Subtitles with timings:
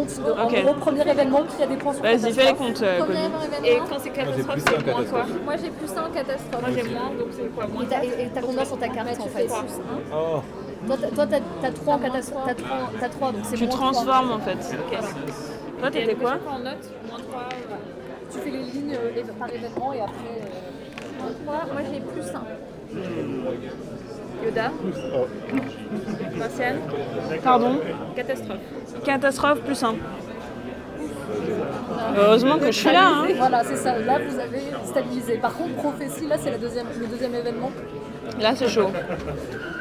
[0.00, 0.24] comptes.
[0.24, 0.38] De, Ok.
[0.38, 3.14] En gros, premier événement qui a des points sur Vas-y, fais les comptes, euh, Premier
[3.14, 3.44] Connie.
[3.46, 3.64] événement.
[3.64, 5.24] Et quand c'est catastrophe, c'est moins quoi.
[5.44, 6.62] Moi j'ai plus 1 en catastrophe.
[6.62, 9.48] Moi j'ai moins, donc c'est quoi Moins Et t'as- combien sur ta carte en fait.
[10.12, 10.40] Oh,
[10.86, 12.42] Toi, t'as- toi, t'as t'as 3 en catastrophe.
[12.46, 14.58] T'as 3, t'as 3, donc c'est Tu moins transformes en fait.
[14.78, 14.98] Ok.
[15.80, 17.48] Toi, t'étais quoi en note, moins 3.
[18.32, 20.40] Tu fais les lignes euh, par événement et après.
[20.40, 22.42] euh, Moi, moi j'ai plus 1.
[24.44, 24.70] Yoda,
[25.14, 25.26] oh.
[26.36, 26.76] Martial,
[27.42, 27.80] Pardon
[28.16, 28.58] catastrophe.
[29.04, 29.94] Catastrophe plus 1.
[32.16, 33.08] Heureusement que je suis là.
[33.08, 33.26] Hein.
[33.36, 33.98] Voilà, c'est ça.
[33.98, 35.36] Là, vous avez stabilisé.
[35.36, 37.70] Par contre, prophétie, là, c'est deuxième, le deuxième événement.
[38.40, 38.90] Là, c'est chaud.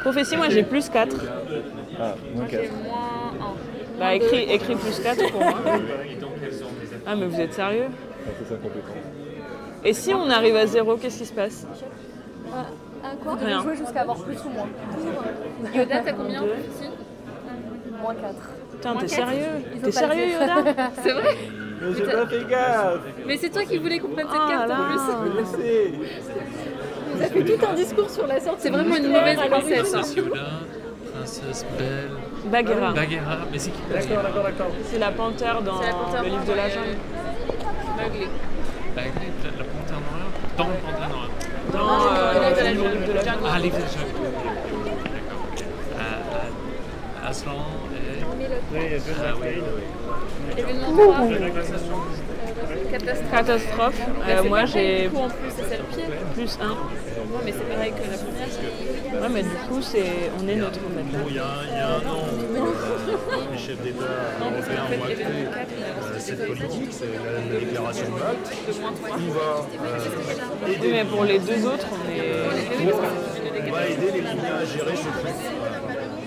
[0.02, 1.16] Prophétie, moi j'ai plus 4.
[2.00, 2.74] Ah, moins J'ai 4.
[2.84, 3.34] moins
[3.98, 4.00] 1.
[4.00, 5.54] Bah, écrit, écrit plus 4 pour moi.
[7.06, 7.88] Ah, mais vous êtes sérieux?
[8.50, 8.84] Compétence.
[9.84, 11.66] Et si on arrive à 0, qu'est-ce qui se passe?
[13.04, 13.62] Un quoi Rien.
[13.62, 14.68] jouer jusqu'à avoir plus ou moins.
[15.74, 16.90] Yoda, t'as combien ici
[18.02, 18.34] Moins 4.
[18.72, 20.32] Putain, t'es sérieux Il T'es sérieux.
[20.34, 20.64] Yoda
[21.04, 21.38] C'est vrai
[21.82, 24.72] Mais j'ai pas fait gaffe Mais c'est toi qui voulais qu'on prenne cette Ah carte
[24.72, 24.86] en là.
[24.90, 25.40] plus.
[25.40, 25.94] Je sais
[27.14, 28.62] Vous avez fait tout un discours sur la sortie.
[28.62, 29.94] C'est vraiment une mauvaise princesse.
[29.94, 30.02] hein.
[30.16, 30.40] Yoda,
[31.14, 32.10] Princesse Belle,
[32.52, 32.92] Bagheera.
[32.94, 34.68] Bagheera, mais c'est qui D'accord, d'accord, d'accord.
[34.86, 36.98] C'est la panthère dans le livre de la jungle.
[37.98, 38.30] Bagheera,
[38.96, 41.30] la, la panthère noire Dans le panthère noire.
[41.80, 43.46] Euh, jungle.
[43.46, 43.98] Ah, les villages.
[45.14, 45.64] D'accord, ok.
[45.98, 46.02] Ah,
[47.24, 48.24] ah, Aslan et...
[48.24, 49.62] Ah oui.
[50.58, 51.28] Événement 3.
[52.92, 53.32] Catastrophe.
[53.32, 54.02] Catastrophe.
[54.28, 56.04] Euh, moi j'ai en plus, c'est le pied.
[56.34, 56.68] plus 1.
[57.30, 59.22] Ouais, mais c'est pareil que la première.
[59.22, 60.32] Ouais, mais du coup, c'est...
[60.42, 61.06] on est neutre en fait.
[61.30, 64.06] Il y a, un an, euh, les chefs d'État
[64.42, 68.12] européens ont acté événement 4, il a euh, cette politique, c'est la, la déclaration de
[68.12, 68.50] Malte.
[68.68, 69.18] De moins 3.
[69.18, 69.50] On va
[70.68, 73.68] euh, aider, mais pour les deux autres, on est...
[73.68, 75.36] on va aider les Libyens à gérer ce truc.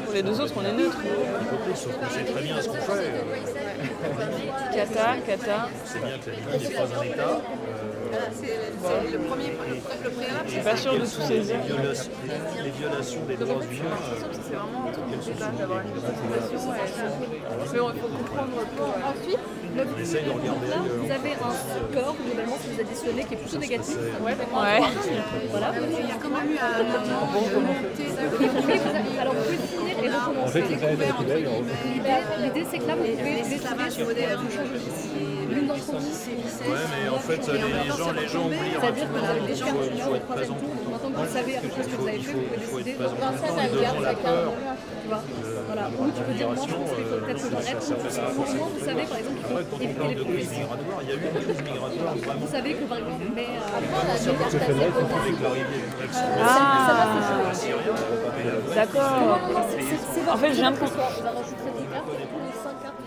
[0.05, 0.99] Pour les deux autres, on est neutre.
[1.75, 3.11] Sauf qu'on sait très bien ce qu'on fait.
[4.75, 5.69] Kata, Kata.
[5.85, 6.19] C'est bien
[7.03, 7.41] État.
[10.47, 11.57] Je suis pas sûre de tout saisir.
[11.63, 12.11] Les violations,
[12.63, 17.09] les violations des droits humains, euh, C'est vraiment un truc d'avoir une représentation.
[17.73, 18.83] Mais il faut comprendre que.
[18.83, 19.39] Ensuite,
[19.77, 20.67] le on essaye de regarder.
[20.69, 23.97] Là, euh, vous avez un score, globalement, si vous additionnez, qui est plutôt négatif.
[24.23, 24.35] Ouais.
[25.51, 25.73] Voilà.
[25.79, 26.85] il y a quand même eu un
[28.13, 30.53] avez- alors, vous pouvez finir et En recommencer.
[30.53, 30.77] c'est
[31.95, 34.47] L'idée- L'idée, c'est que là, vous pouvez l'esclavage moderne.
[35.53, 39.07] L'une d'entre vous, c'est Ouais, mais en fait, les, les gens, les gens oublient C'est-à-dire
[39.13, 41.57] que vous avez déjà Il faut, un être troisième présent tour, maintenant que vous savez
[41.57, 42.41] à peu près ce que vous avez fait, vous
[42.71, 43.03] pouvez décider.
[43.03, 44.53] le ça le garde, la ça peur.
[45.03, 45.23] Tu vois
[45.67, 45.85] Voilà.
[45.93, 47.83] Ou tu peux dire, moi, je pense qu'il faut peut-être que j'arrête.
[47.83, 50.15] Franchement, vous savez, par exemple, qu'il Après, faut on éviter les
[50.53, 53.49] migratoire, il y a eu une crise migratoire Vous savez que, par exemple, mais...
[53.53, 53.83] euh,
[55.43, 56.27] l'arrivée du Brexit.
[56.39, 57.53] Ah,
[58.75, 59.39] d'accord.
[60.33, 61.13] En fait, de Vous comprendre.
[61.27, 63.01] en rajouterez des cartes, et pour les 5 cartes,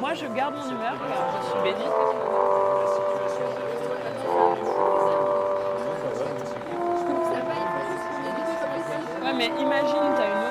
[0.00, 1.90] Moi, je garde mon humeur car je suis bénie.
[9.22, 10.45] Ouais, mais imagine, t'as une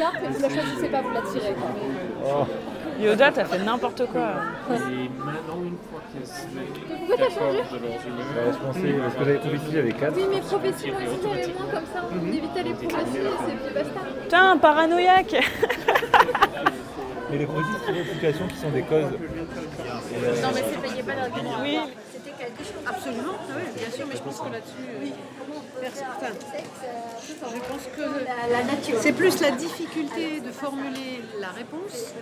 [0.00, 1.54] carte, mais vous la choisissez pas, vous la tirez.
[1.54, 1.70] quoi.
[2.24, 2.46] Oh,
[3.02, 4.28] Yoda, t'as fait n'importe quoi.
[4.70, 7.58] Et maintenant, une fois qu'il y a Pourquoi t'as changé?
[7.60, 10.12] Bah, je pensais, parce que j'avais ici, j'avais 4.
[10.16, 12.00] Oui, mais prophétie, moi aussi j'avais moins comme ça.
[12.10, 14.00] On évitait les prophéties et c'est basta.
[14.22, 15.36] Putain, paranoïaque
[17.30, 19.12] Mais les produits de réplication qui sont des causes.
[20.42, 21.56] Non, mais c'est payé pas l'argument.
[21.62, 21.78] Oui.
[22.90, 25.12] Absolument, oui, bien sûr, mais je pense que là-dessus, oui.
[25.82, 26.32] Enfin,
[27.54, 28.02] je pense que
[29.00, 32.14] c'est plus la difficulté de formuler la réponse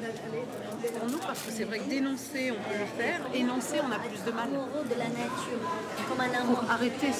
[0.98, 3.98] pour nous, parce que c'est vrai que dénoncer, on peut le faire, énoncer, on a
[3.98, 4.48] plus de mal.
[4.48, 5.62] De la nature.
[6.08, 6.60] Comme un amour.
[6.60, 7.10] Pour arrêter,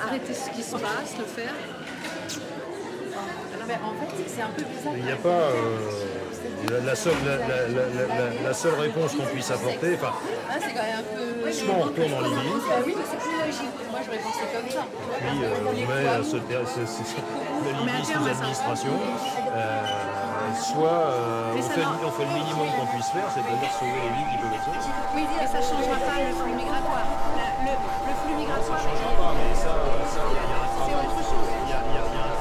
[0.00, 1.54] arrêter ce qui se passe, le faire.
[3.66, 4.92] Mais en fait, c'est un peu bizarre.
[4.96, 5.78] Il n'y a pas euh,
[6.70, 7.68] la, seule, la, la-
[8.78, 9.94] réponse qu'on puisse apporter.
[10.00, 10.12] Enfin,
[10.50, 10.74] Ah, c'est
[11.52, 12.94] soit on retourne en Libye, Bah c'est.
[13.90, 14.82] Moi, j'aurais pensé comme ça.
[14.86, 16.36] puis euh, on met ce,
[17.64, 19.84] la Libye sous administration, euh,
[20.56, 24.28] soit euh, on, fait, on fait le minimum qu'on puisse faire, c'est-à-dire sauver les vies
[24.30, 24.68] qui peuvent être.
[25.16, 27.08] Oui, mais ça ne changera pas le flux migratoire.
[27.66, 31.48] Le, le flux migratoire, pas, mais ça, il y a un c'est travail, autre chose.
[31.66, 32.35] il y a, il y a- il y a un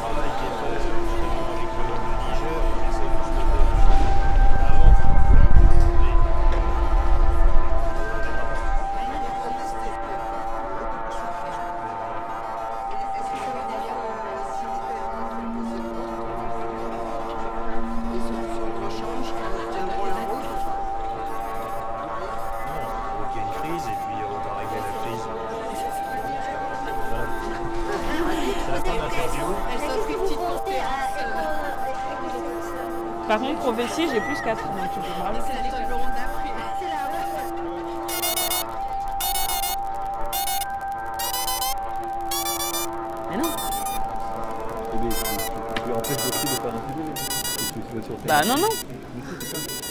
[48.35, 48.67] Bah non, non.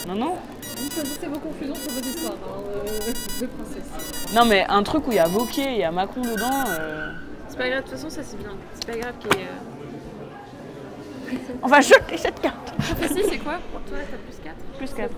[0.07, 0.35] Non, non.
[0.77, 4.33] Vous choisissez vos confusions sur vos histoires hein, euh, de princesse.
[4.35, 6.63] Non, mais un truc où il y a Wauquiez, il y a Macron dedans.
[6.69, 7.11] euh,
[7.49, 8.51] C'est pas grave, de toute façon, ça c'est bien.
[8.75, 9.47] C'est pas grave qu'il y ait.
[9.47, 12.71] euh, On va jeter cette carte.
[12.77, 15.11] Prophétie, c'est quoi Pour toi, t'as plus 4 Plus 4.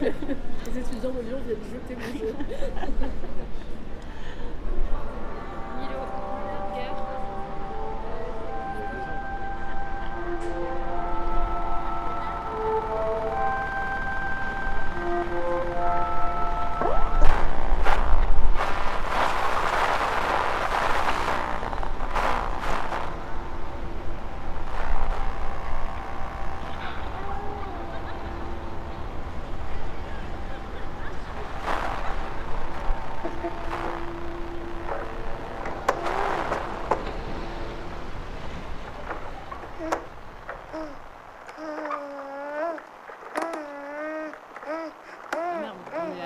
[0.00, 2.34] Les étudiants de Lyon viennent jeter mon jeu.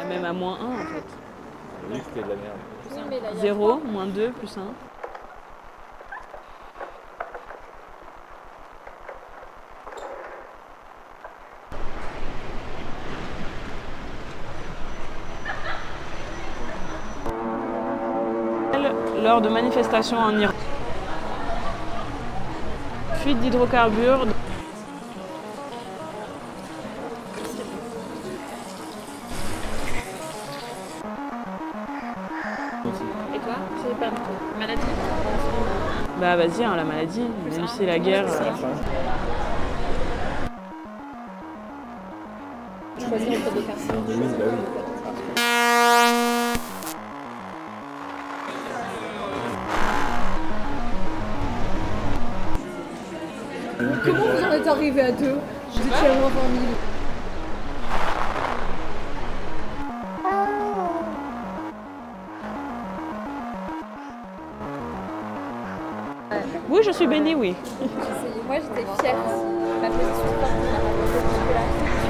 [0.00, 1.04] À même à moins 1 en fait.
[1.90, 2.58] Oui, c'était de la merde.
[2.90, 4.60] Oui, mais là, il y a 0, moins 2, plus 1.
[19.40, 20.52] Lors de manifestations en Iran.
[23.22, 24.26] Fuite d'hydrocarbures.
[33.34, 34.10] Et toi Je sais pas.
[34.58, 34.82] Maladie
[36.20, 38.26] Bah vas-y, hein, la maladie, même si la guerre.
[43.08, 44.79] choisir entre deux cartes.
[54.02, 55.38] Comment vous en êtes arrivé à deux
[55.74, 56.72] Vous étiez à moins 20 000.
[66.70, 67.54] Oui, je suis bénie, oui.
[67.80, 68.42] J'essayais.
[68.46, 69.16] Moi, j'étais fière.
[69.82, 72.09] Ma position sportive,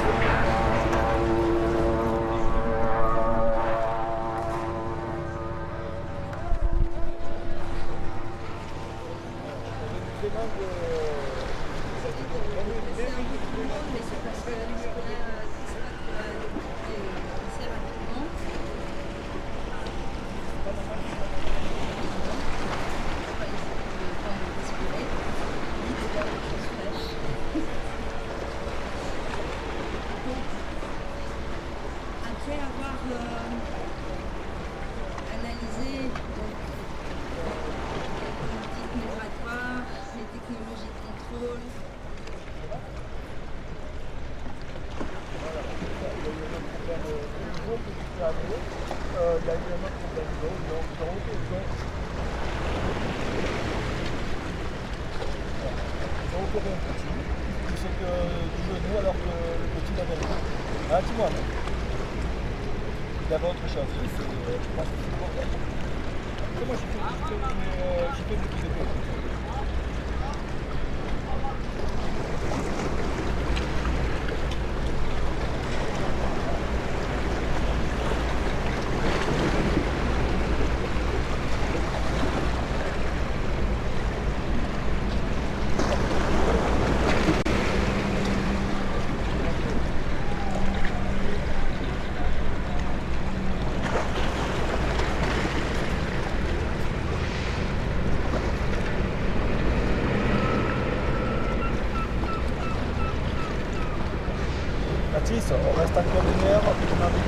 [105.33, 107.21] on reste encore une heure, on de.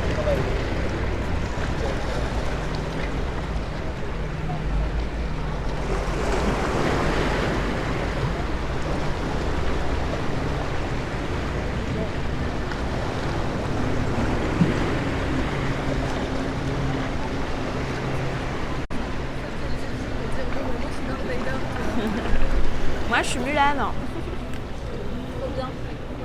[23.08, 23.92] Moi, je suis Mulan.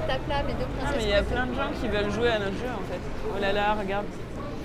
[0.07, 0.95] Tape là, mes deux princesses.
[0.97, 2.99] mais il y a plein de gens qui veulent jouer à notre jeu en fait.
[3.35, 4.05] Oh là là, regarde.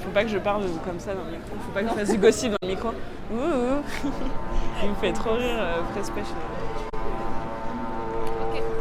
[0.05, 1.57] Faut pas que je parle comme ça dans le micro.
[1.65, 2.89] Faut pas que je fasse du gossip dans le micro.
[2.89, 4.09] Ouh, ouh.
[4.83, 6.27] Il me fait trop rire, euh, Fresh.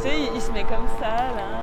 [0.02, 1.61] Tu sais, il, il se met comme ça là.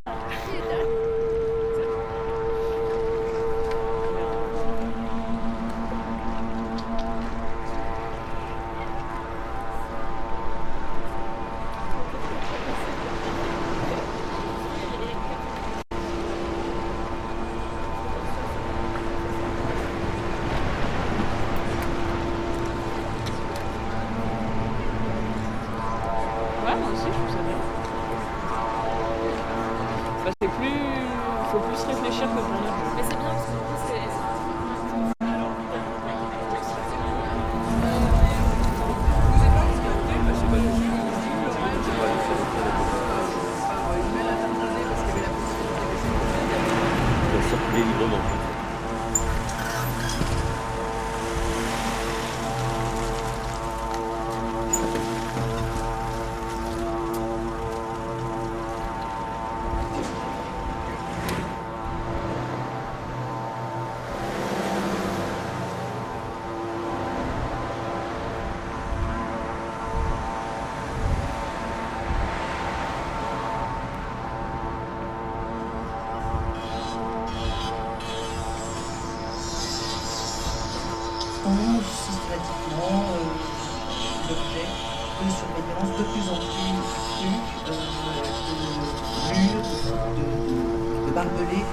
[91.20, 91.68] Barbelés,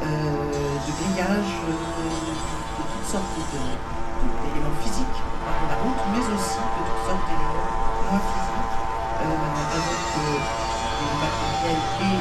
[0.00, 0.08] euh,
[0.80, 7.04] de grillages, euh, de, toutes sortes d'éléments physiques par la route, mais aussi de toutes
[7.04, 7.68] sortes d'éléments
[8.08, 8.72] moins physiques,
[9.20, 10.40] euh, avec des
[11.20, 12.16] matériels et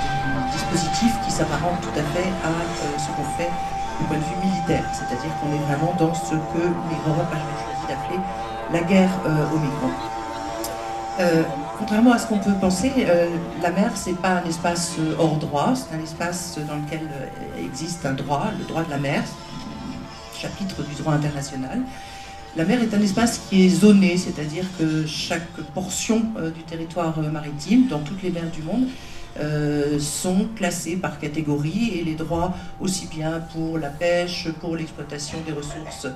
[0.00, 2.48] des dispositifs qui s'apparentent tout à fait à
[2.96, 3.52] ce qu'on fait
[4.00, 6.64] du point de vue militaire, c'est-à-dire qu'on est vraiment dans ce que
[7.06, 8.20] Européens ont choisi d'appeler
[8.72, 9.12] la guerre
[9.52, 10.13] aux migrants.
[11.20, 11.44] Euh,
[11.78, 13.28] contrairement à ce qu'on peut penser, euh,
[13.62, 17.08] la mer, c'est pas un espace euh, hors droit, c'est un espace dans lequel
[17.64, 19.22] existe un droit, le droit de la mer,
[20.36, 21.82] chapitre du droit international.
[22.56, 26.22] La mer est un espace qui est zoné, c'est-à-dire que chaque portion
[26.54, 28.86] du territoire maritime, dans toutes les mers du monde,
[29.98, 35.52] sont classées par catégorie et les droits aussi bien pour la pêche, pour l'exploitation des
[35.52, 36.06] ressources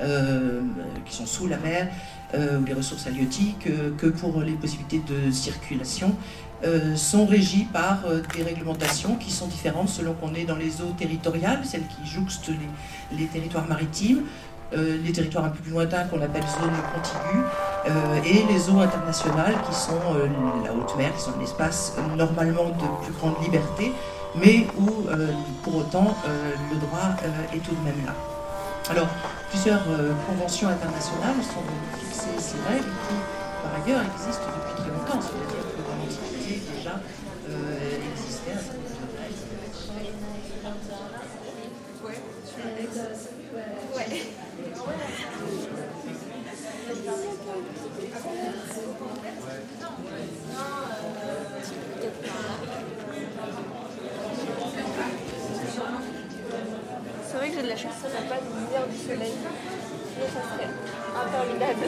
[0.00, 1.88] qui sont sous la mer
[2.34, 6.14] euh, ou les ressources halieutiques euh, que pour les possibilités de circulation
[6.64, 10.80] euh, sont régis par euh, des réglementations qui sont différentes selon qu'on est dans les
[10.80, 12.50] eaux territoriales, celles qui jouxtent
[13.16, 14.22] les, territoires maritimes,
[14.74, 17.44] euh, les territoires un peu plus lointains qu'on appelle zones contiguës,
[17.86, 20.26] euh, et les eaux internationales qui sont euh,
[20.64, 23.92] la haute mer, qui sont un espace euh, normalement de plus grande liberté,
[24.36, 25.28] mais où euh,
[25.62, 28.33] pour autant euh, le droit euh, est tout de même là.
[28.90, 29.08] Alors,
[29.48, 31.64] plusieurs euh, conventions internationales sont
[31.98, 33.14] fixer ces règles qui,
[33.62, 37.00] par ailleurs, existent depuis très longtemps, c'est-à-dire que dans l'Antiquité déjà
[37.48, 39.34] euh, existait un certain nombre de règles.
[57.26, 59.32] C'est vrai que de la chance, ça n'a pas de lumière du soleil.
[60.12, 60.70] Sinon, ça serait
[61.24, 61.84] interminable.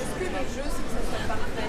[0.00, 1.68] Est-ce que le jeu, c'est que ça soit parfait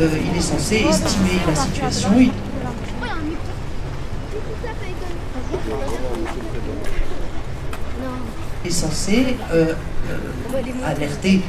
[0.00, 2.30] Euh, il est censé estimer la situation, il
[8.64, 9.74] est censé euh,
[10.10, 11.42] euh, alerter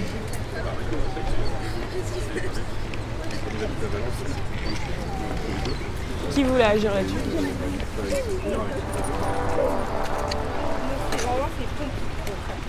[6.31, 7.15] Qui voulait agir là-dessus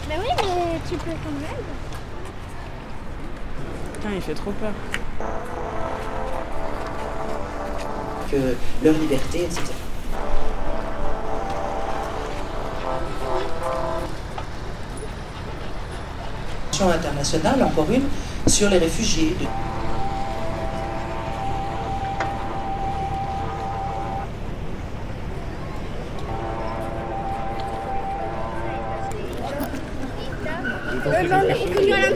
[0.08, 1.64] Mais oui, mais tu peux quand même.
[3.94, 4.72] Putain, il fait trop peur.
[8.82, 9.72] Leur liberté, etc.
[16.88, 18.04] internationale, encore une,
[18.46, 19.36] sur les réfugiés.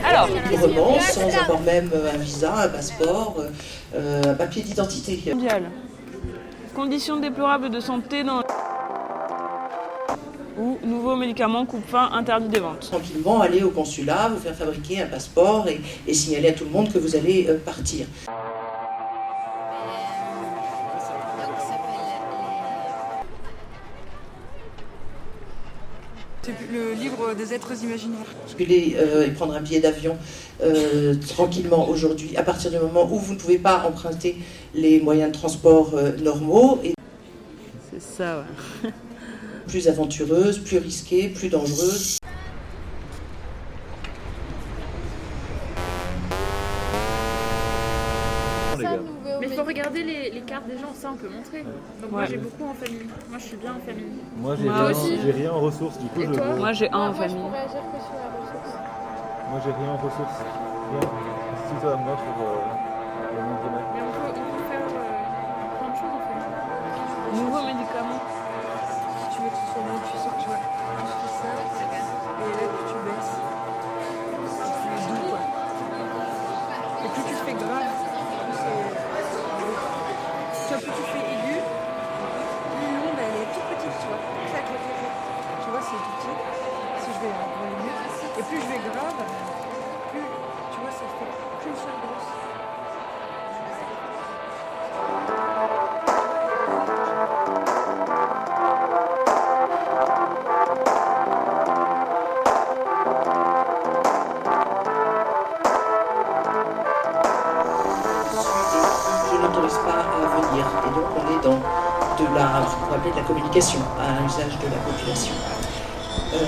[0.06, 3.36] Alors, librement, sans avoir même un visa, un passeport,
[3.94, 5.34] euh, un papier d'identité.
[5.34, 5.64] mondial.
[6.74, 8.42] Conditions déplorables de santé dans
[10.58, 12.80] ou nouveaux médicaments coupe-faim interdits des ventes.
[12.80, 16.70] Tranquillement, aller au consulat, vous faire fabriquer un passeport et, et signaler à tout le
[16.70, 18.06] monde que vous allez euh, partir.
[27.28, 28.26] Livre des êtres imaginaires.
[28.44, 30.16] Basculer euh, et prendre un billet d'avion
[30.62, 34.36] euh, tranquillement aujourd'hui, à partir du moment où vous ne pouvez pas emprunter
[34.74, 36.94] les moyens de transport euh, normaux, et
[37.90, 38.44] C'est ça,
[38.84, 38.90] ouais.
[39.66, 42.18] plus aventureuse, plus risquée, plus dangereuse.
[50.62, 51.62] Des gens, ça on peut montrer.
[52.00, 53.06] Donc moi j'ai beaucoup en famille.
[53.28, 54.18] Moi je suis bien en famille.
[54.38, 55.18] Moi j'ai Moi rien, aussi.
[55.22, 57.18] j'ai rien en ressources, du coup Et je toi Moi j'ai un en Moi je
[57.22, 57.42] famille.
[57.44, 58.72] pourrais agir que sur la ressource.
[59.50, 60.38] Moi j'ai rien en ressources.
[60.90, 61.00] Rien.
[61.68, 63.86] Si toi moi euh, monde des mains.
[63.94, 67.36] Mais on peut, on peut faire euh, plein de choses en fait.
[67.42, 68.22] Nouveaux médicaments.
[113.54, 115.32] À l'usage de la population.
[116.34, 116.38] Euh,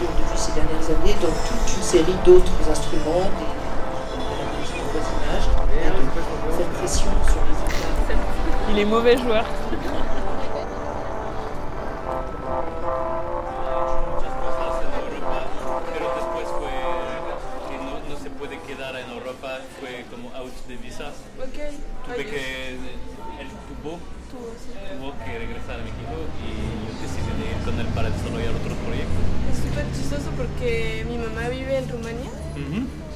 [0.00, 3.46] depuis ces dernières années dans toute une série d'autres instruments, des,
[4.18, 5.46] de la de voisinage,
[6.58, 8.20] cette pression sur les États.
[8.72, 9.44] Il est mauvais joueur.
[20.70, 21.14] De visas.
[21.38, 21.58] Ok.
[22.06, 23.48] Tuve que, él
[23.82, 23.98] tuvo,
[24.30, 26.14] tuvo que regresar a México
[26.46, 26.50] y
[26.86, 29.22] yo decidí de ir con él para desarrollar otros proyectos.
[29.52, 32.30] Es súper chistoso porque mi mamá vive en Rumania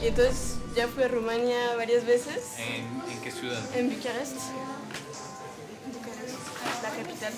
[0.03, 3.61] y entonces ya fui a Rumania varias veces ¿En, en qué ciudad?
[3.77, 4.35] en Bucarest.
[5.93, 7.33] Bucarest, la capital.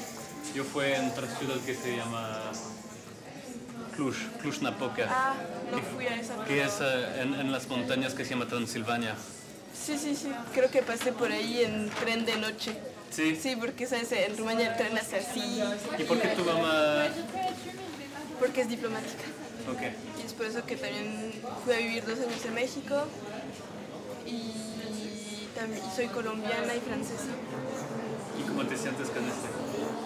[0.54, 2.40] Yo fui en otra ciudad que se llama
[3.94, 5.06] Cluj, Cluj-Napoca.
[5.10, 5.34] Ah,
[5.70, 6.42] no fui a esa.
[6.46, 9.14] Que es eh, en, en las montañas que se llama Transilvania.
[9.84, 10.32] Sí, sí, sí.
[10.52, 12.76] Creo que pasé por ahí en tren de noche.
[13.10, 13.36] Sí.
[13.40, 14.10] Sí, porque ¿sabes?
[14.12, 15.62] en Rumania el tren hace así.
[15.98, 17.06] ¿Y por qué tu mamá...?
[18.38, 19.24] Porque es diplomática.
[19.70, 19.82] Ok.
[20.22, 21.32] Y es por eso que también
[21.64, 23.04] fui a vivir dos años en México.
[24.26, 27.32] Y también y soy colombiana y francesa.
[28.38, 29.48] ¿Y cómo te sientes con este?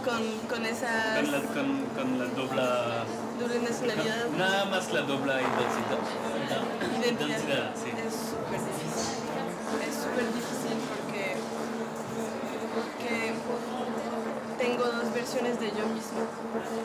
[0.05, 3.05] Con, con esa Con la, con, con la dobla...
[3.41, 4.29] doble nacionalidad.
[4.39, 5.99] Nada más la dobla identidad.
[7.03, 7.29] Identidad.
[7.29, 7.91] Identidad, sí.
[7.91, 9.19] Es súper difícil.
[9.89, 11.37] Es súper difícil porque,
[12.75, 13.35] porque
[14.59, 16.21] tengo dos versiones de yo misma.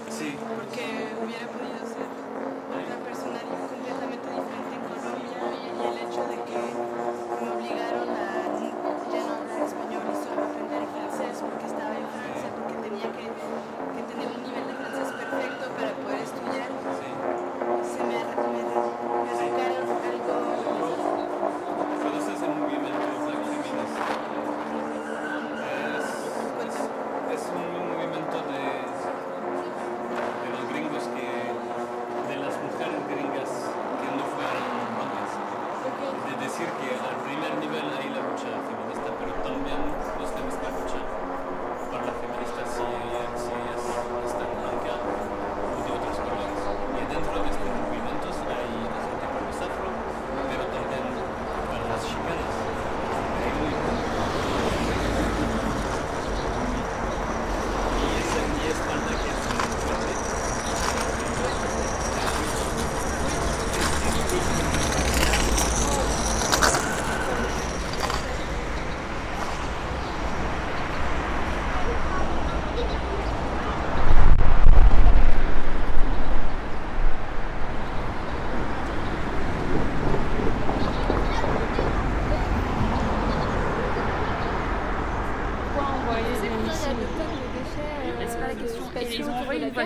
[0.09, 0.37] Sí.
[0.55, 1.74] Porque hubiera podido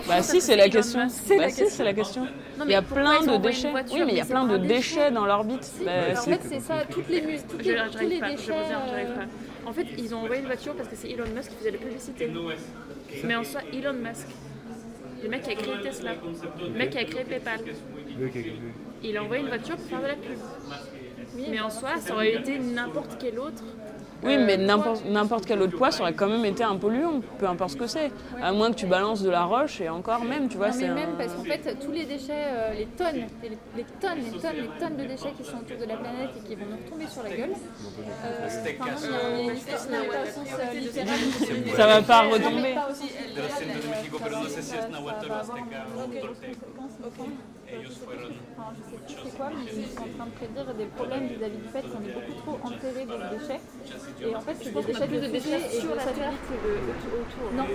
[0.09, 1.07] Bah si, c'est la question.
[1.37, 2.23] Bah si, c'est la question.
[2.57, 3.69] Non, il y a plein de déchets.
[3.71, 5.63] voiture Oui, mais il y a plein c'est de déchets dans l'orbite.
[5.63, 8.07] Si, Bah, mais en c'est- fait, c'est ça, toutes les mus, toutes Je- les, tous
[8.07, 8.51] les pas, déchets.
[8.51, 8.57] pas.
[8.93, 9.25] euh,
[9.67, 11.77] En fait, ils ont envoyé une voiture parce que c'est Elon Musk qui faisait la
[11.77, 12.31] publicité.
[13.23, 14.27] Mais en soi, Elon Musk,
[15.23, 16.11] le mec qui a créé Tesla,
[16.61, 17.59] le mec qui a créé PayPal,
[19.03, 20.37] il a envoyé une voiture pour faire de la pub.
[21.49, 23.63] Mais en soi, ça aurait été n'importe quel autre.
[24.21, 27.21] Oui, euh, mais n'importe n'importe quel autre poids, ça aurait quand même été un polluant,
[27.39, 28.11] peu importe ce que c'est.
[28.41, 30.93] À moins que tu balances de la roche et encore même, tu vois, c'est mais
[30.95, 34.37] même un- parce qu'en fait, tous les déchets, euh, les tonnes, les, les tonnes, les
[34.39, 36.77] tonnes, les tonnes de déchets qui sont autour de la planète et qui vont nous
[36.85, 37.51] retomber sur la gueule.
[38.25, 38.95] Euh, enfin,
[39.39, 39.87] il y a- une sens.
[41.77, 42.75] Ça va pas retomber.
[47.73, 47.79] Euh.
[47.79, 50.73] Ellos fueron Enfin, je sais plus c'est quoi, mais ils sont en train de prédire
[50.73, 53.61] des problèmes vis-à-vis du fait qu'on est beaucoup trop enterré de déchets.
[54.21, 56.73] Et en fait, c'est des déchets de déchets sur la Terre que de,
[57.21, 57.53] autour.
[57.55, 57.65] Non,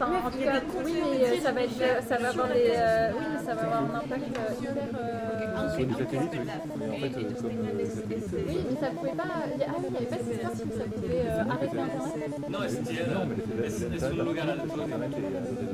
[0.00, 0.94] en tout cas, oui,
[1.30, 3.94] mais ça va, être, ça va avoir des, euh, oui, mais ça va avoir un
[3.98, 4.42] impact hyper.
[4.42, 6.38] euh, Sur du satellite, oui.
[6.78, 9.24] Mais en fait, euh, comme euh, les satellites, euh, Oui, mais ça pouvait pas.
[9.26, 12.30] Ah oui, il n'y avait pas cette histoire que ça pouvait euh, arrêter Internet.
[12.50, 14.68] Non, Es, un lugar alto.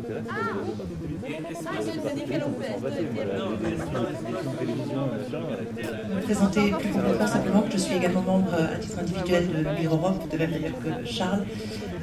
[0.07, 0.43] Terrestres, Ah,
[1.81, 1.91] de
[4.11, 8.99] les télévisions, machin, euh, présenter plus complètement simplement que je suis également membre à titre
[9.01, 11.45] individuel de Migre Europe, de même d'ailleurs que Charles,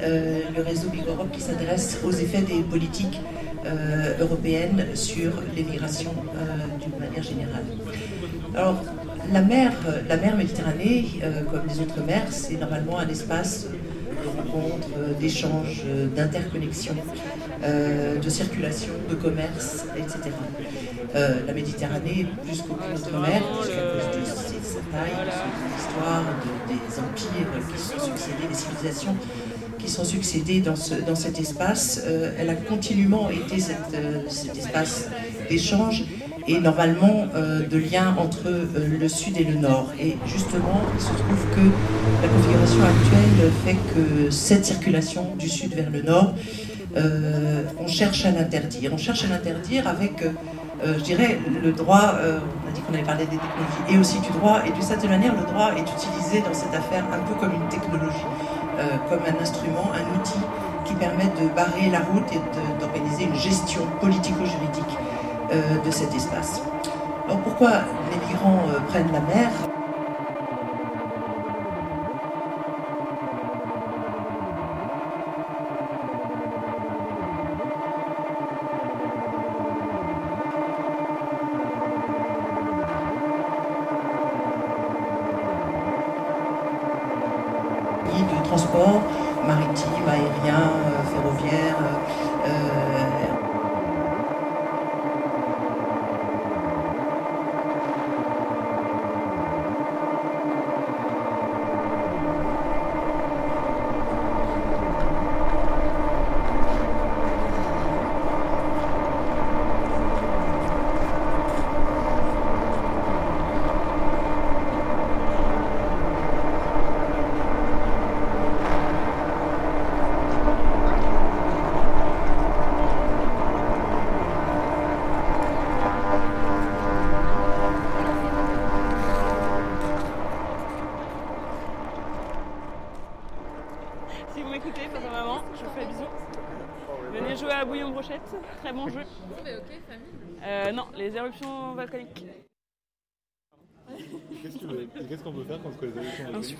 [0.02, 3.20] euh, le réseau Europe qui s'intéresse aux effets des politiques
[3.66, 7.64] euh, européennes sur les migrations euh, d'une manière générale.
[8.54, 8.82] Alors,
[9.32, 9.72] la mer,
[10.08, 15.12] la mer Méditerranée, euh, comme les autres mers, c'est normalement un espace de rencontre, euh,
[15.20, 16.06] d'échange, euh,
[18.22, 20.30] de circulation, de commerce, etc.
[21.46, 26.72] La Méditerranée, plus qu'aucune autre mer, puisqu'à cause de sa taille, de son histoire, de-
[26.72, 29.16] des empires qui se sont succédés, des civilisations
[29.88, 33.62] sont succédées dans, ce, dans cet espace, euh, elle a continuellement été
[33.94, 35.08] euh, cet espace
[35.48, 36.04] d'échange
[36.46, 39.92] et normalement euh, de lien entre le sud et le nord.
[40.00, 41.60] Et justement, il se trouve que
[42.22, 46.34] la configuration actuelle fait que cette circulation du sud vers le nord,
[47.78, 48.90] on cherche à l'interdire.
[48.92, 50.24] On cherche à l'interdire avec,
[50.84, 54.30] je dirais, le droit, on a dit qu'on avait parlé des technologies, et aussi du
[54.30, 57.52] droit, et d'une certaine manière, le droit est utilisé dans cette affaire un peu comme
[57.52, 58.26] une technologie,
[59.08, 60.40] comme un instrument, un outil
[60.84, 62.40] qui permet de barrer la route et
[62.80, 64.96] d'organiser une gestion politico-juridique
[65.52, 66.62] euh, de cet espace.
[67.26, 67.70] Alors pourquoi
[68.10, 69.67] les migrants euh, prennent la mer?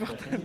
[0.01, 0.43] Insupportable.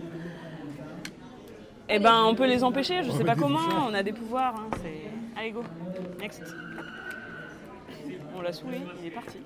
[1.88, 4.54] Eh ben, on peut les empêcher, je On sais pas comment, on a des pouvoirs.
[4.56, 5.02] Hein, c'est...
[5.38, 5.62] Allez, go,
[6.18, 6.42] next.
[8.36, 9.38] On l'a saoulé, il est parti.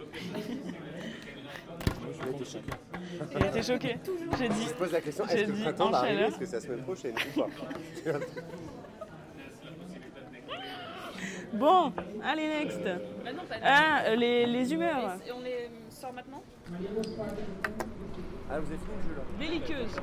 [2.22, 2.70] J'ai été choqué.
[3.38, 3.96] Il était choqué.
[4.38, 4.66] J'ai dit.
[4.68, 6.22] Je pose la question, j'ai est-ce que le dit printemps va arriver.
[6.22, 7.48] Est-ce que c'est la semaine prochaine ou pas
[11.52, 11.92] Bon,
[12.24, 12.82] allez, next.
[12.84, 15.16] Bah non, pas Ah, euh, les, les humeurs.
[15.26, 16.42] Et on les sort maintenant?
[18.50, 19.94] Ah, vous avez fini le jeu là Belliqueuse.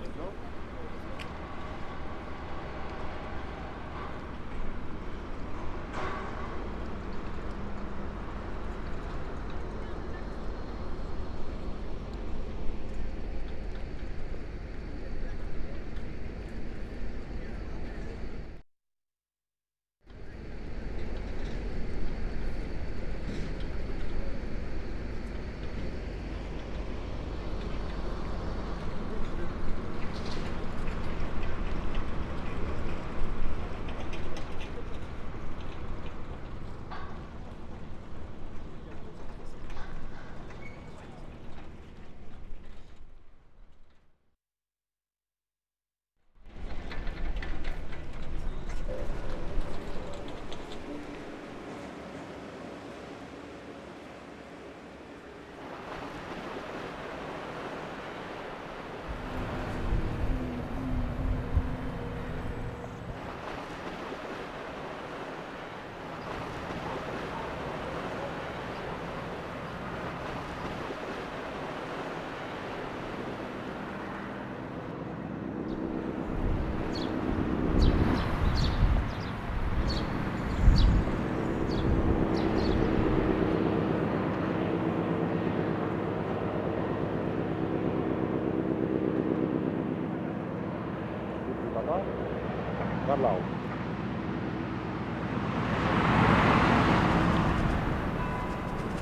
[93.15, 93.41] Vers là-haut.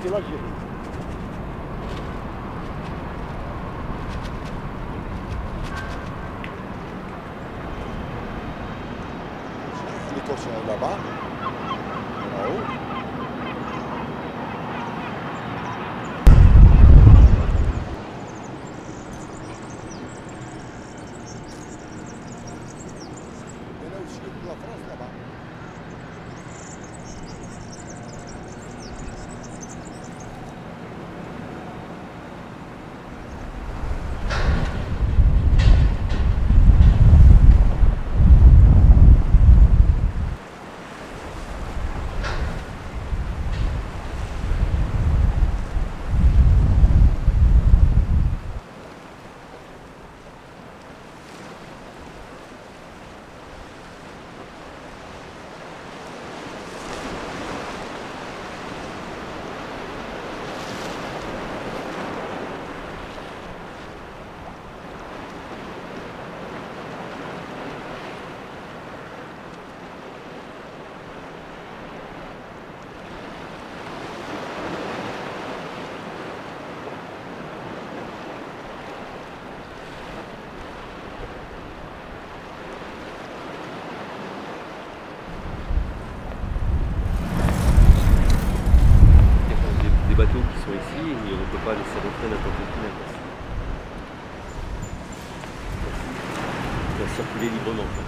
[0.02, 0.38] C'est l'Algérie.
[10.16, 10.98] L'Écosse est là-bas,
[12.38, 12.64] là-haut.
[23.76, 25.12] Et là aussi, la France là-bas.
[89.46, 92.00] Il y a des, des bateaux qui sont ici et on ne peut pas laisser
[92.00, 93.14] rentrer n'importe qui n'importe
[97.14, 97.84] Il va circuler librement.
[97.96, 98.04] quoi.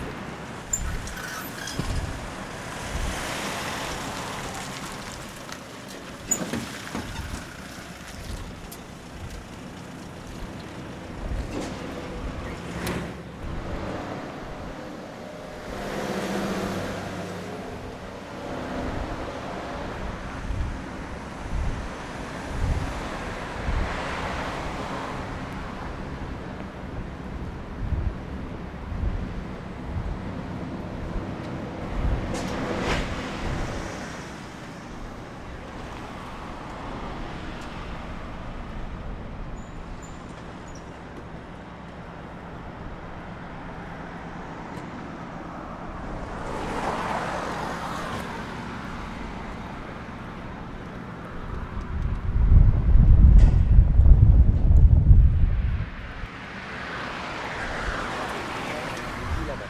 [59.47, 59.69] là-bas.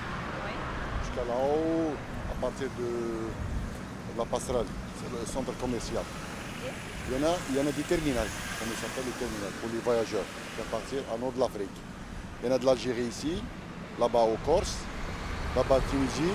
[1.04, 1.95] Jusqu'à là-haut,
[2.58, 4.65] à de la passerelle,
[5.00, 6.04] c'est le centre commercial.
[7.08, 7.84] Il y en a, il y en a des
[8.72, 11.78] il s'appelle les terminaux, pour les voyageurs, qui partir en nord de l'Afrique.
[12.41, 13.44] Il y en a de l'Algérie ici,
[14.00, 14.78] là-bas au Corse,
[15.56, 16.34] là-bas Tunisie,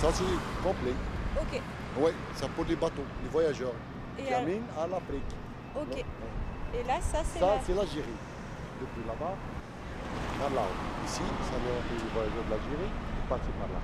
[0.00, 0.24] ça c'est
[0.62, 0.94] complet.
[1.40, 1.60] Ok.
[2.00, 3.74] Oui, c'est pour les bateaux, les voyageurs,
[4.18, 5.32] Et qui alors- amènent à l'Afrique.
[5.76, 5.92] Ok.
[5.96, 6.04] Ouais.
[6.80, 7.60] Et là, ça, c'est Ça, la...
[7.66, 8.16] c'est l'Algérie.
[8.80, 9.36] Depuis là-bas,
[10.40, 10.64] par là.
[11.04, 12.92] Ici, ça être les voyageurs de l'Algérie,
[13.28, 13.80] partent par là.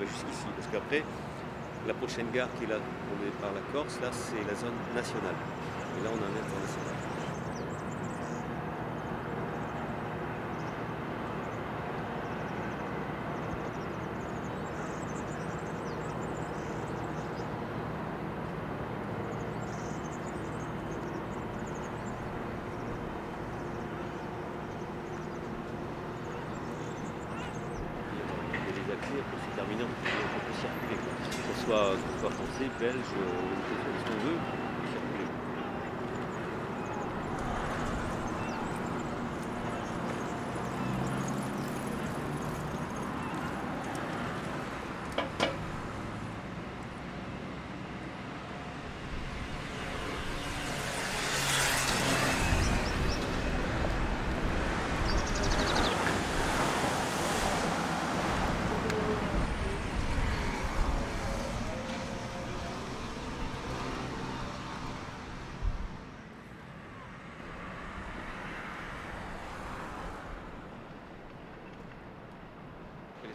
[0.00, 0.46] bah, jusqu'ici.
[0.56, 1.04] Parce qu'après,
[1.86, 4.72] la prochaine gare qui est là, on est par la Corse, là, c'est la zone
[4.94, 5.36] nationale.
[6.00, 6.83] Et là, on a un international.
[32.84, 33.53] Belge,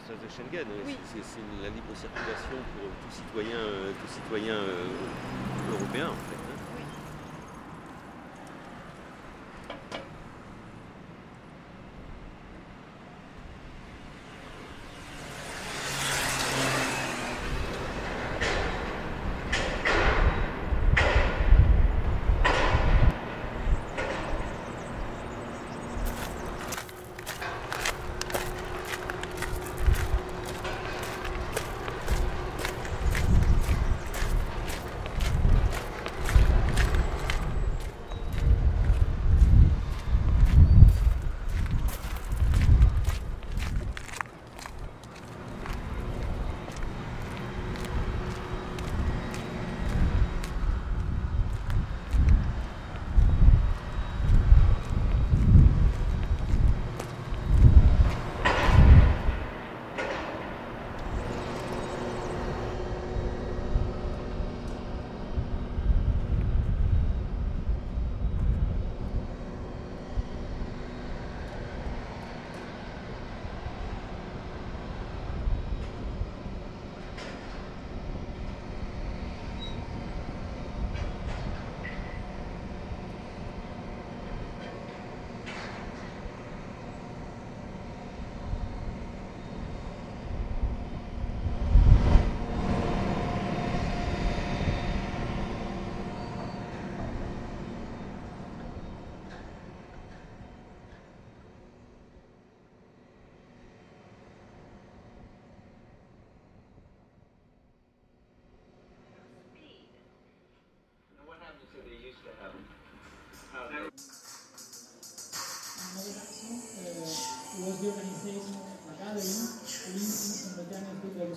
[0.09, 0.67] l'espace de Schengen.
[0.85, 0.97] Oui.
[1.05, 6.38] C'est la libre circulation pour tout citoyen, euh, tout citoyen euh, européen en fait.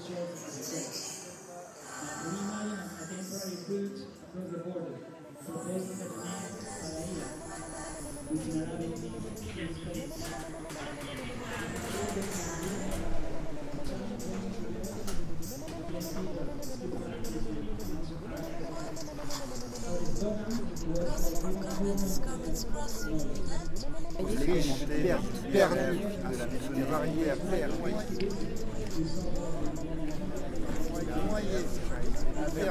[0.03, 1.31] short request.
[2.25, 4.99] Lima and Atempa is across the border,
[5.45, 7.42] so based on the demand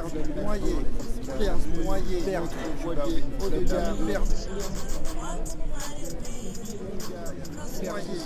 [0.01, 0.85] perdent, noyés,
[1.37, 2.49] perdent, noyés, perdent,
[2.83, 4.33] noyés, au-delà, perdent.
[7.83, 8.23] Noyés,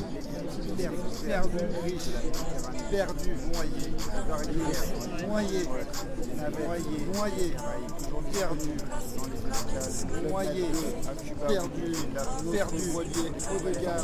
[0.77, 2.15] perdent, perdus, riches,
[2.91, 3.91] perdus, noyés,
[4.27, 4.87] barrières,
[5.27, 5.67] noyés,
[6.57, 7.53] noyés, noyés,
[8.33, 8.77] perdus,
[10.29, 10.71] noyés,
[11.47, 11.95] perdus,
[12.51, 14.03] perdus, au regard,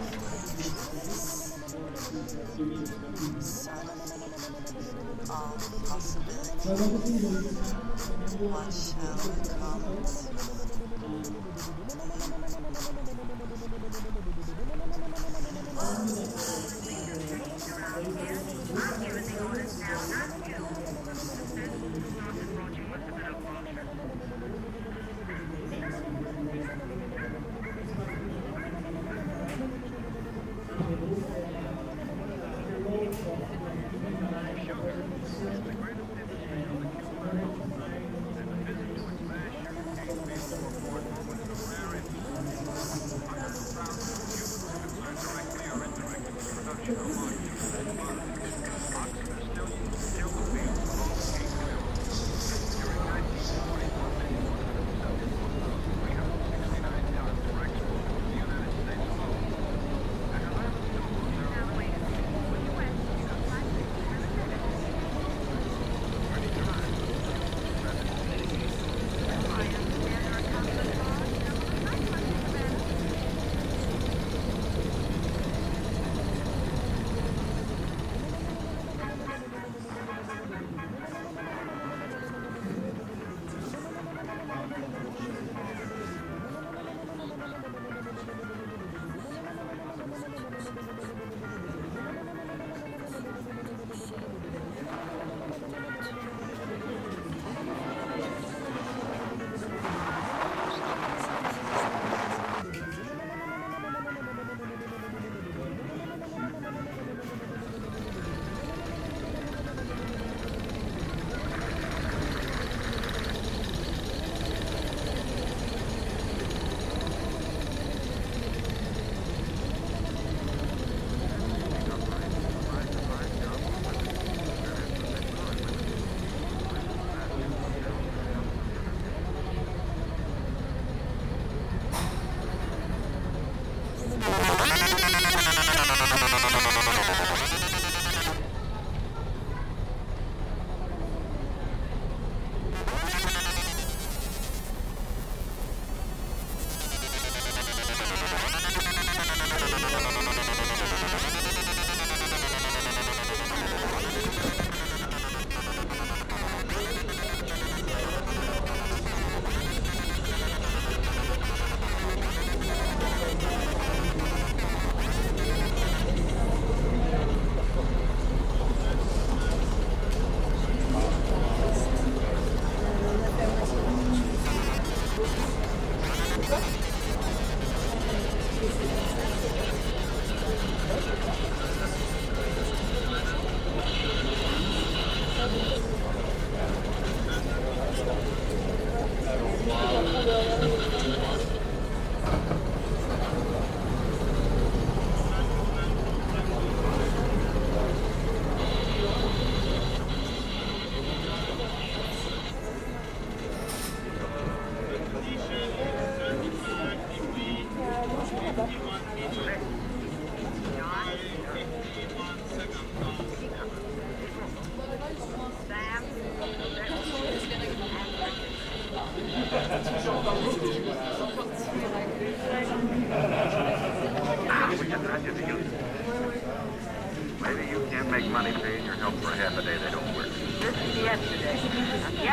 [8.39, 9.17] What shall
[9.57, 10.30] come?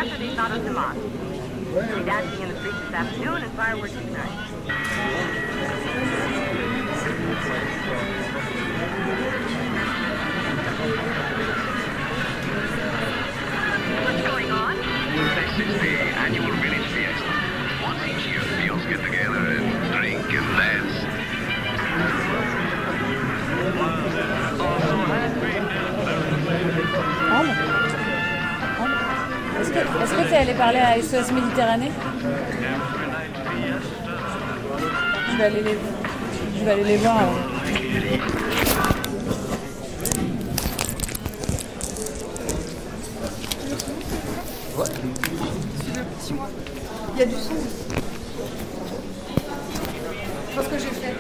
[0.08, 1.06] Yesterday's not a democracy.
[1.70, 4.47] We're dancing in the streets this afternoon and fireworks tonight.
[30.58, 31.92] Parler à SOS Méditerranée
[35.30, 35.78] je vais, aller les,
[36.58, 37.16] je vais aller les voir.
[37.18, 37.34] alors.
[45.80, 46.48] Suis le petit moi.
[47.14, 47.54] Il y a du son.
[50.50, 51.14] Je vois ce que j'ai fait.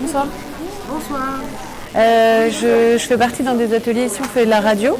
[0.00, 0.26] Bonsoir.
[0.88, 1.40] Bonsoir.
[1.94, 2.50] Euh,
[3.00, 4.98] je, fais partie d'un des ateliers ici, on fait de la radio.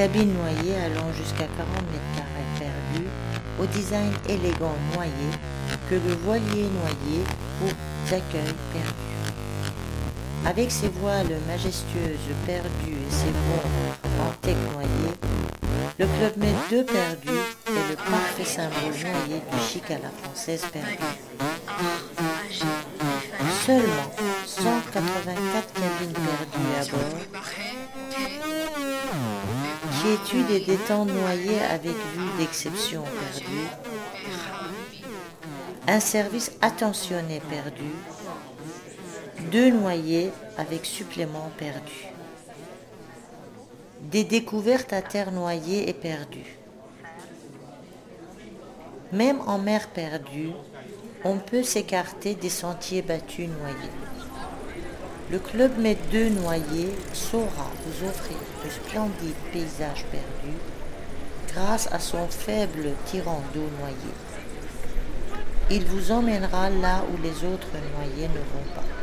[0.00, 3.08] Cabines noyées allant jusqu'à 40 mètres carrés perdus,
[3.60, 5.28] au design élégant noyé,
[5.90, 7.20] que le voilier noyé
[7.62, 7.66] ou
[8.08, 9.10] d'accueil perdu.
[10.46, 15.10] Avec ses voiles majestueuses perdues et ses ponts en teck noyé,
[15.98, 17.36] le Club Med 2 perdu
[17.66, 20.96] est le parfait symbole noyé du chic à la française perdu.
[23.66, 24.10] Seulement
[24.46, 27.39] 184 cabines perdues à bord,
[30.00, 33.68] quiétude et détente noyées avec vue d'exception perdue,
[35.86, 37.90] un service attentionné perdu,
[39.52, 42.06] deux noyés avec supplément perdu,
[44.00, 46.56] des découvertes à terre noyée et perdue.
[49.12, 50.52] Même en mer perdue,
[51.24, 53.76] on peut s'écarter des sentiers battus noyés.
[55.30, 60.58] Le Club Med 2 Noyer saura vous offrir de splendides paysages perdus
[61.52, 64.12] grâce à son faible tirant d'eau noyé.
[65.70, 68.99] Il vous emmènera là où les autres noyés ne vont pas.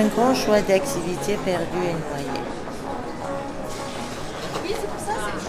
[0.00, 2.44] Un grand choix d'activités perdues et noyées.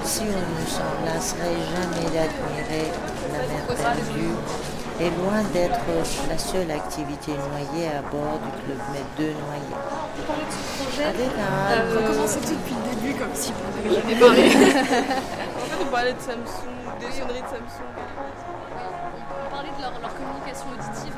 [0.04, 2.92] Si on ne s'en lasserait jamais d'admirer
[3.32, 4.36] la mer perdue,
[5.00, 5.80] est loin d'être
[6.30, 9.72] la seule activité noyée à bord du Club Med 2 noyé.
[10.84, 11.06] projet.
[11.06, 14.44] Avec un- Euh, recommencer-tu depuis le début comme si on n'avait jamais parlé?
[14.44, 17.88] En fait, on parlait de Samsung, des sonneries de Samsung.
[19.48, 21.16] On parlait de leur, leur communication auditive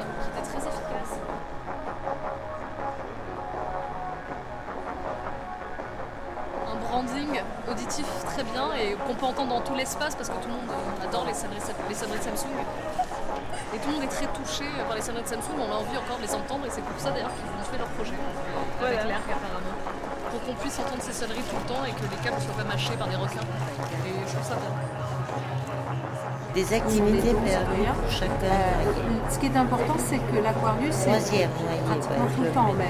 [8.83, 10.69] et qu'on peut entendre dans tout l'espace parce que tout le monde
[11.01, 12.51] adore les sonneries, les sonneries de Samsung.
[13.73, 15.97] Et tout le monde est très touché par les sonneries de Samsung, on a envie
[15.97, 18.99] encore de les entendre et c'est pour ça d'ailleurs qu'ils ont fait leur projet avec
[18.99, 19.03] Voilà.
[19.07, 19.75] l'ERG apparemment.
[20.31, 22.57] Pour qu'on puisse entendre ces sonneries tout le temps et que les câbles ne soient
[22.59, 23.47] pas mâchés par des requins.
[24.05, 24.73] Et je trouve ça bien.
[26.53, 28.31] Des activités pour chacun.
[28.43, 31.49] Euh, ce qui est important, c'est que l'Aquarius, c'est
[31.87, 32.87] pratiquement tout le temps en mer.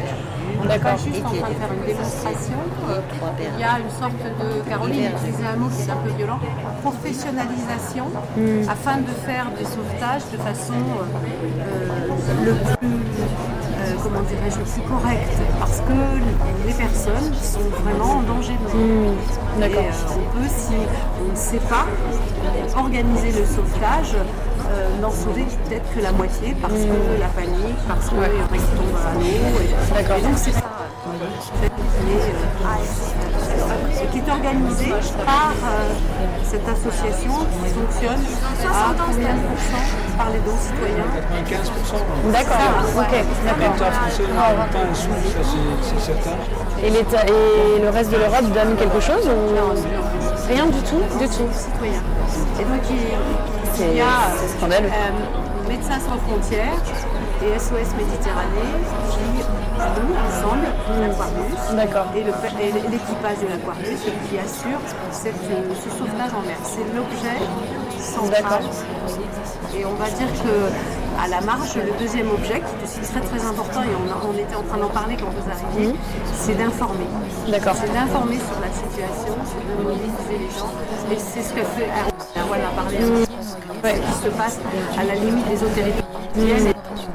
[0.62, 2.58] On n'est pas juste en train de faire une démonstration.
[3.56, 6.40] Il y a une sorte de, Caroline utilisait un mot qui est un peu violent,
[6.82, 8.06] professionnalisation,
[8.68, 13.53] afin de faire des sauvetages de façon euh, le plus, euh,
[14.04, 15.30] comment dirais-je, le plus correct,
[15.60, 19.14] parce que les personnes sont vraiment en danger de mort.
[19.60, 19.80] D'accord.
[19.80, 20.76] Et, euh, on peut, si
[21.22, 21.86] on ne sait pas
[22.78, 28.10] organiser le sauvetage, euh, n'en sauver peut-être que la moitié parce que la panique, parce
[28.10, 29.26] qu'il y en a qui tombent à l'eau.
[29.62, 30.64] Et, et donc c'est ça.
[31.62, 33.43] cette
[34.12, 34.92] qui est organisée
[35.26, 35.94] par euh,
[36.44, 37.34] cette association
[37.64, 38.24] qui fonctionne
[38.68, 39.88] à combien de pourcents
[40.18, 41.10] par les dons citoyens
[41.48, 42.32] 95%.
[42.32, 42.58] D'accord,
[42.98, 43.14] ok.
[43.60, 46.38] L'État français pas un sou, ça c'est- certain.
[46.84, 51.48] Et, le reste de l'Europe donne quelque chose ou rien du tout Du tout.
[51.54, 52.04] citoyens.
[52.60, 54.06] Et donc il, y a
[54.64, 56.78] euh, Médecins sans frontières
[57.42, 58.74] et SOS Méditerranée
[59.10, 59.63] qui
[59.96, 60.68] jouent ensemble
[61.76, 64.80] l'Aquarius et le- et l'équipage de l'Aquarius qui assure
[65.12, 66.58] cette, euh, ce sauvetage en mer.
[66.64, 67.38] C'est l'objet
[68.00, 68.62] central.
[69.76, 70.54] Et on va dire que
[71.24, 74.56] à la marge, le deuxième objet, qui est aussi très très important, et on, était
[74.56, 75.96] en train d'en parler quand vous arriviez,
[76.34, 77.08] c'est d'informer.
[77.48, 77.74] D'accord.
[77.80, 80.72] C'est d'informer sur la situation, c'est de mobiliser les gens.
[81.12, 81.90] Et c'est ce que fait
[82.40, 83.26] Erwan a parlé, Mhm.
[83.26, 84.60] ce qui se passe
[84.98, 86.04] à la limite des autorités.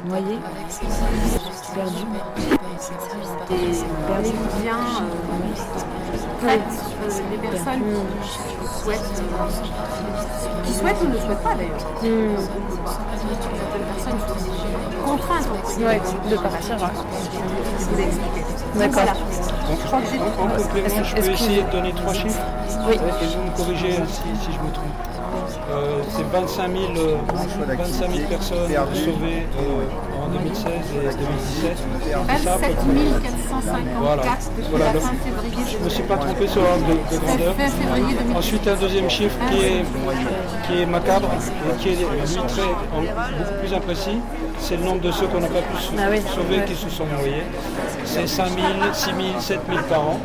[0.07, 0.39] Noyé.
[1.75, 2.05] Perdu.
[3.51, 5.11] Et les bien euh,
[6.41, 6.61] prête
[7.03, 7.83] euh, les personnes
[8.23, 11.77] qui souhaitent, euh, qui souhaitent ou ne souhaitent pas d'ailleurs.
[12.01, 12.05] On
[12.71, 12.97] peut pas.
[13.21, 15.49] Certaines personnes sont contraintes
[16.29, 16.77] de partir.
[16.77, 16.85] vous.
[18.79, 19.15] Donc D'accord.
[19.93, 22.39] en, en complément, je peux essayer de donner trois chiffres
[22.87, 22.93] Oui.
[22.95, 25.18] Et vous me corrigez si, si je me trompe.
[25.71, 27.15] Euh, c'est 25 000, euh,
[27.77, 28.57] 25 000 personnes
[28.93, 31.77] sauvées euh, en 2016 et 2017.
[32.03, 34.23] C'est ça, à peu 27 près 454 Voilà.
[34.23, 35.63] depuis Voilà, la donc, fin février.
[35.71, 37.53] Je ne me suis pas trompé sur l'ordre de, de grandeur.
[37.55, 38.37] Fin février 2017.
[38.37, 39.83] Ensuite, un deuxième chiffre qui est,
[40.67, 42.05] qui est macabre et qui est lui
[42.47, 43.01] très, en-
[43.37, 44.17] beaucoup plus imprécis.
[44.59, 46.65] C'est le nombre de ceux qu'on n'a pas pu Ah oui, sauver ouais.
[46.65, 47.43] qui se sont noyés.
[48.05, 48.57] C'est 5 000,
[48.93, 50.19] 6 000, 7 000 par an.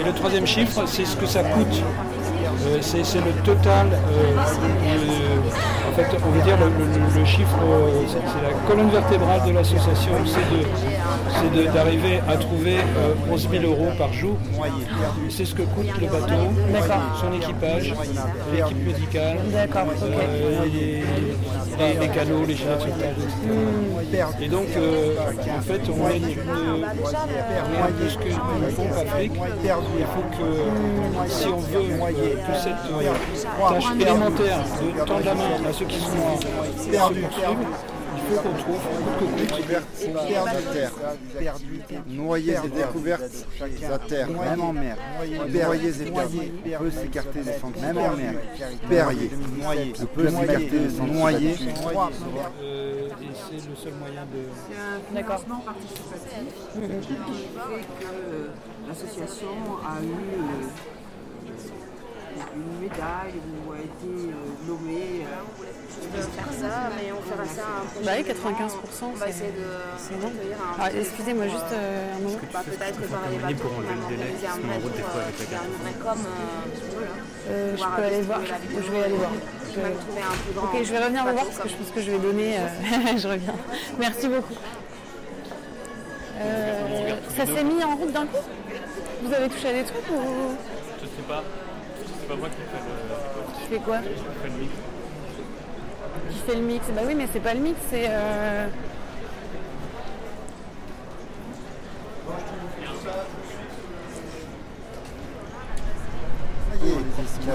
[0.00, 1.82] Et le troisième chiffre, c'est ce que ça coûte.
[2.62, 4.34] Euh, c'est le total, euh,
[6.04, 10.12] fait, on veut dire le, le- le chiffre, euh, c'est la colonne vertébrale de l'association,
[10.24, 14.36] c'est d'arriver à trouver euh, 11 000 euros par jour.
[15.28, 16.52] C'est ce que coûte le bateau,
[17.20, 17.94] son équipage,
[18.52, 21.02] l'équipe médicale, euh, les,
[21.78, 24.34] les- les canaux, les chaînes de sauvetage.
[24.42, 25.14] Et donc, euh,
[25.56, 29.32] en fait, on est une, on est un peu ce que une pompe Afrique.
[29.64, 34.58] Il faut que, si on veut que cette euh, tâche élémentaire
[34.98, 36.10] de tendre la main à ceux qui sont
[36.90, 37.66] poursuivent,
[38.16, 38.80] il faut qu'on trouve
[39.36, 40.92] de terre.
[42.06, 43.46] Noyés et découvertes
[43.90, 44.28] à terre.
[44.28, 44.96] Même en mer.
[45.48, 46.52] Noyés et perdus.
[46.78, 47.82] peut s'écarter des sentiers.
[47.82, 48.34] Même en mer.
[48.88, 49.30] Perrier.
[49.58, 49.92] Noyé.
[50.14, 51.14] peut s'écarter des sentiers.
[51.14, 51.56] Noyé.
[52.62, 54.40] Euh, et c'est le seul moyen de.
[54.68, 56.42] C'est un financement participatif
[57.02, 57.18] qui fait
[57.98, 58.48] que euh,
[58.88, 60.66] l'association a eu euh,
[62.56, 64.12] une médaille ou a été
[64.66, 65.26] nommée.
[66.02, 68.50] On peut faire ça, mais on fera ça un prochain Bah oui, événement.
[68.50, 69.66] 95%, On va c'est- essayer de
[69.98, 70.30] c'est bon.
[70.80, 72.38] Ah, excusez-moi, juste, euh, un moment.
[72.52, 74.46] Bah, peut-être que par les accompagner bateaux, pour enlever on va le délai organiser qui
[74.46, 75.70] un se met vrai en route des tour, fois euh, avec la carte.
[75.70, 77.14] euh, un petit peu, là.
[77.50, 78.40] Euh, je Voir peux aller voir.
[78.40, 79.32] Je vais aller voir.
[79.70, 80.66] Je vais même trouver un plus grand.
[80.66, 82.50] Ok, je vais revenir vous voir parce que je pense que je vais donner.
[82.58, 83.56] euh, je reviens.
[83.98, 84.56] Merci beaucoup.
[86.40, 88.42] Euh, ça s'est mis en route d'un coup?
[89.22, 90.56] Vous avez touché à des trucs ou
[91.00, 91.44] Je sais pas.
[92.20, 92.94] C'est pas moi qui fais le.
[93.60, 93.98] Tu fais quoi?
[94.00, 94.72] Je fais le mix.
[96.30, 98.06] Qui fait le mix Bah oui, mais c'est pas le mix, c'est.
[98.08, 98.66] euh,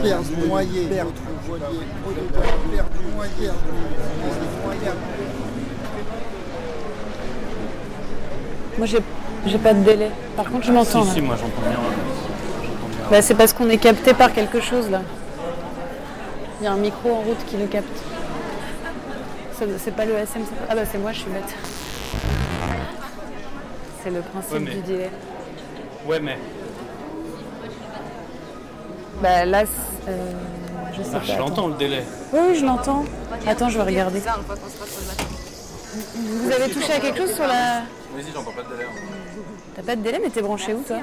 [0.01, 1.11] Perdu, noyé, perdu,
[2.73, 3.51] perdu, noyé,
[8.77, 8.99] Moi j'ai
[9.47, 10.09] j'ai pas de délai.
[10.35, 11.03] Par contre, je m'entends.
[11.03, 11.13] Si, là.
[11.13, 11.79] si, moi j'entends bien.
[13.09, 15.01] Bah, c'est parce qu'on est capté par quelque chose là.
[16.59, 17.87] Il y a un micro en route qui le capte.
[19.57, 20.41] C'est pas le SM.
[20.69, 21.55] Ah bah c'est moi, je suis bête.
[24.03, 24.73] C'est le principe ouais, mais...
[24.75, 25.09] du délai.
[26.05, 26.37] Ouais mais.
[29.21, 29.63] Bah là,
[30.07, 30.31] euh,
[30.93, 31.25] je sais ah, pas.
[31.25, 32.03] Je l'entends le délai.
[32.33, 33.05] Oui, oui je l'entends.
[33.47, 34.21] Attends, je vais regarder.
[36.15, 37.83] Vous avez touché à quelque chose sur la.
[38.13, 38.83] Vas-y, j'entends pas de délai.
[38.83, 38.99] Hein.
[39.75, 40.97] T'as pas de délai, mais t'es branché où toi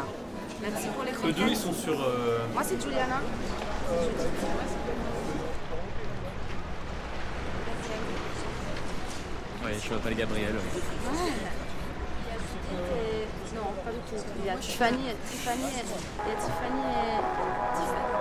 [1.25, 1.95] Eux deux, ils sont sur.
[1.95, 3.21] Euh, moi, c'est Juliana.
[3.91, 4.09] Euh,
[9.65, 10.55] Oui, je vois pas les Gabriel.
[10.55, 10.61] Ouais.
[13.55, 14.25] Non, pas du tout.
[14.41, 18.13] Il y a Tiffany, il y a Tiffany, il y a Tiffany et Tiffany.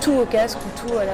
[0.00, 1.12] tout au casque, ou tout à la,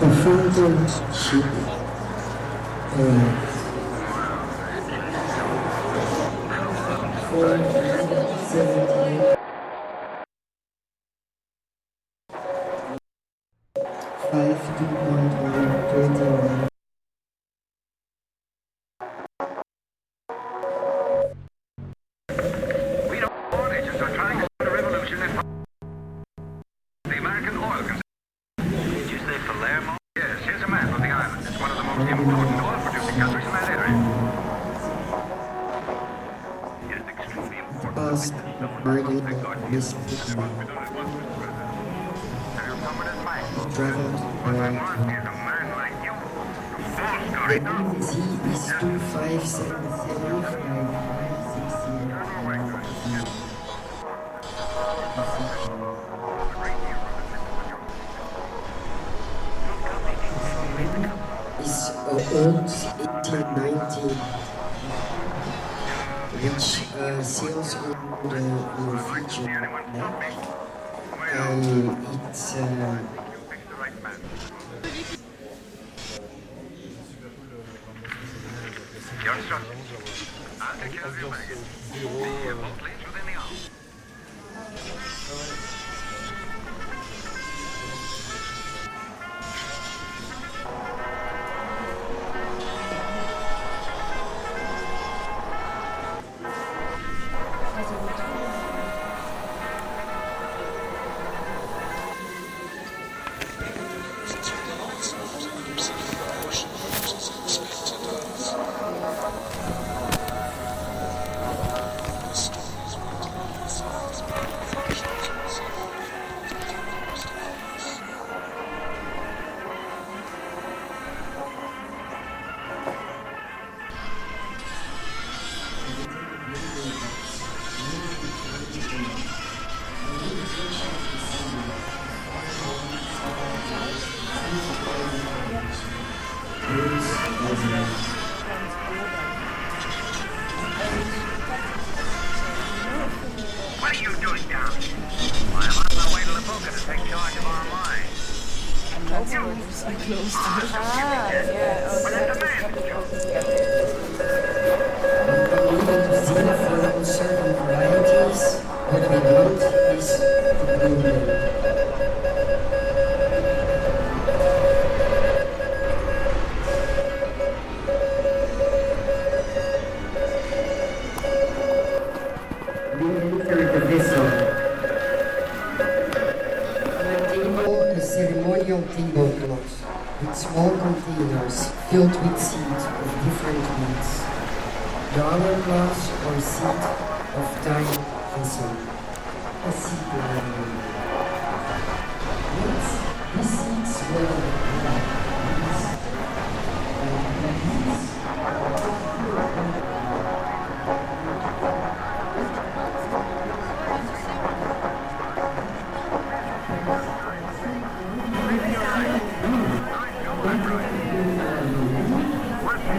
[0.00, 0.06] The
[1.12, 1.46] 旗鼓，
[2.96, 3.49] 嗯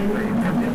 [0.02, 0.71] Wait,